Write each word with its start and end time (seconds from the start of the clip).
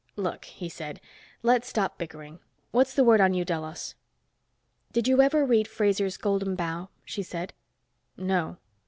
"Look," 0.15 0.45
he 0.45 0.67
said, 0.67 0.99
"let's 1.43 1.67
stop 1.67 1.99
bickering. 1.99 2.39
What's 2.71 2.95
the 2.95 3.03
word 3.03 3.21
on 3.21 3.33
New 3.33 3.45
Delos?" 3.45 3.93
"Did 4.91 5.07
you 5.07 5.21
ever 5.21 5.45
read 5.45 5.67
Frazer's 5.67 6.17
'Golden 6.17 6.55
Bough'?" 6.55 6.89
she 7.05 7.21
said. 7.21 7.53
"No." 8.17 8.57